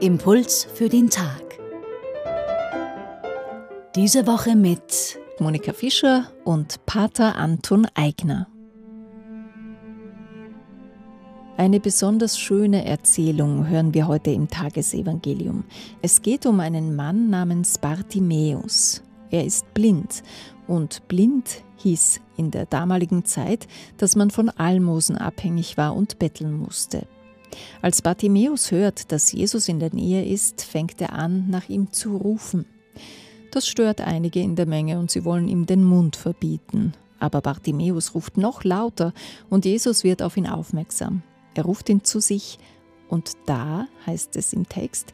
[0.00, 1.58] Impuls für den Tag.
[3.94, 8.46] Diese Woche mit Monika Fischer und Pater Anton Eigner.
[11.58, 15.64] Eine besonders schöne Erzählung hören wir heute im Tagesevangelium.
[16.00, 19.02] Es geht um einen Mann namens Bartimäus.
[19.30, 20.22] Er ist blind
[20.66, 26.52] und blind hieß in der damaligen Zeit, dass man von Almosen abhängig war und betteln
[26.52, 27.06] musste.
[27.82, 32.16] Als Bartimäus hört, dass Jesus in der Nähe ist, fängt er an, nach ihm zu
[32.16, 32.66] rufen.
[33.50, 36.92] Das stört einige in der Menge und sie wollen ihm den Mund verbieten.
[37.18, 39.12] Aber Bartimäus ruft noch lauter
[39.48, 41.22] und Jesus wird auf ihn aufmerksam.
[41.54, 42.58] Er ruft ihn zu sich
[43.08, 45.12] und da, heißt es im Text,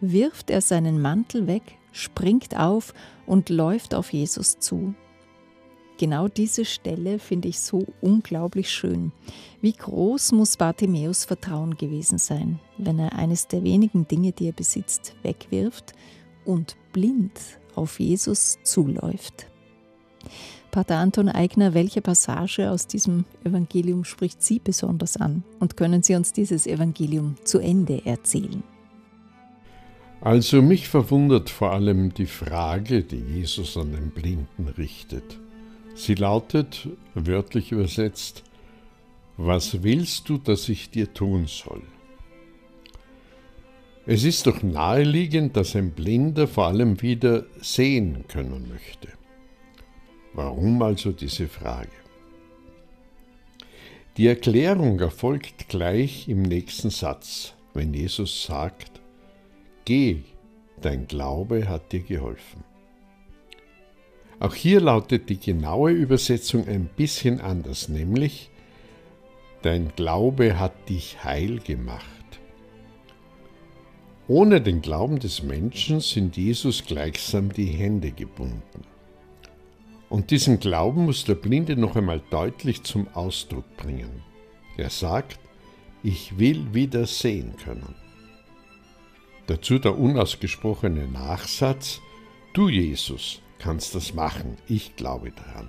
[0.00, 2.92] wirft er seinen Mantel weg, springt auf
[3.24, 4.94] und läuft auf Jesus zu.
[5.96, 9.12] Genau diese Stelle finde ich so unglaublich schön.
[9.60, 14.52] Wie groß muss Bartimäus Vertrauen gewesen sein, wenn er eines der wenigen Dinge, die er
[14.52, 15.92] besitzt, wegwirft
[16.44, 17.40] und blind
[17.76, 19.46] auf Jesus zuläuft.
[20.72, 25.44] Pater Anton Eigner, welche Passage aus diesem Evangelium spricht Sie besonders an?
[25.60, 28.64] Und können Sie uns dieses Evangelium zu Ende erzählen?
[30.24, 35.38] Also mich verwundert vor allem die Frage, die Jesus an den Blinden richtet.
[35.94, 38.42] Sie lautet, wörtlich übersetzt,
[39.36, 41.82] was willst du, dass ich dir tun soll?
[44.06, 49.08] Es ist doch naheliegend, dass ein Blinder vor allem wieder sehen können möchte.
[50.32, 51.90] Warum also diese Frage?
[54.16, 58.93] Die Erklärung erfolgt gleich im nächsten Satz, wenn Jesus sagt,
[59.84, 60.22] Geh,
[60.80, 62.64] dein Glaube hat dir geholfen.
[64.40, 68.50] Auch hier lautet die genaue Übersetzung ein bisschen anders, nämlich
[69.64, 72.04] Dein Glaube hat dich heil gemacht.
[74.28, 78.82] Ohne den Glauben des Menschen sind Jesus gleichsam die Hände gebunden.
[80.10, 84.22] Und diesen Glauben muss der Blinde noch einmal deutlich zum Ausdruck bringen.
[84.76, 85.38] Er sagt,
[86.02, 87.94] ich will wieder sehen können.
[89.46, 92.00] Dazu der unausgesprochene Nachsatz,
[92.54, 94.56] du Jesus, kannst das machen.
[94.68, 95.68] Ich glaube daran.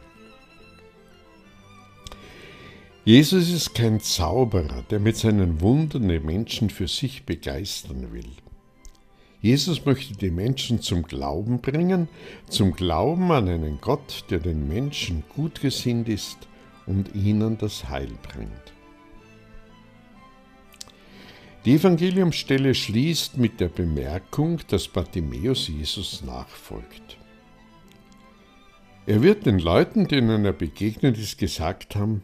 [3.04, 8.32] Jesus ist kein Zauberer, der mit seinen Wundern die Menschen für sich begeistern will.
[9.42, 12.08] Jesus möchte die Menschen zum Glauben bringen,
[12.50, 16.38] zum Glauben an einen Gott, der den Menschen gut gesinnt ist
[16.88, 18.75] und ihnen das Heil bringt.
[21.66, 27.18] Die Evangeliumsstelle schließt mit der Bemerkung, dass Bartimäus Jesus nachfolgt.
[29.08, 32.24] Er wird den Leuten, denen er begegnet ist, gesagt haben,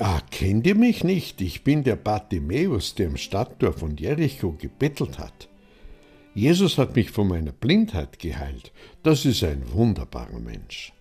[0.00, 1.40] Ah, kennt ihr mich nicht?
[1.40, 5.48] Ich bin der Bartimäus, der im Stadttor von Jericho gebettelt hat.
[6.34, 8.72] Jesus hat mich von meiner Blindheit geheilt.
[9.04, 10.92] Das ist ein wunderbarer Mensch.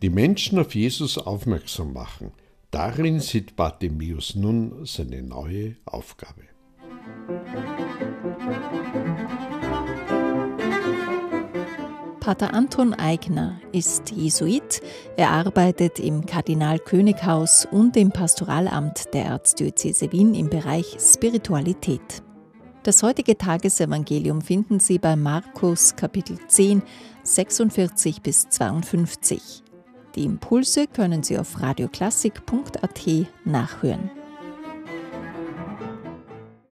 [0.00, 2.32] Die Menschen auf Jesus aufmerksam machen,
[2.70, 6.42] darin sieht Bartimäus nun seine neue Aufgabe.
[12.20, 14.82] Pater Anton Eigner ist Jesuit.
[15.16, 22.22] Er arbeitet im Kardinal-König-Haus und im Pastoralamt der Erzdiözese Wien im Bereich Spiritualität.
[22.82, 26.82] Das heutige Tagesevangelium finden Sie bei Markus Kapitel 10,
[27.22, 29.62] 46 bis 52.
[30.14, 33.06] Die Impulse können Sie auf radioklassik.at
[33.44, 34.10] nachhören.